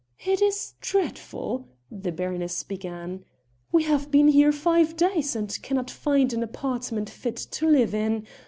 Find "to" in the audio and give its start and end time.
7.37-7.67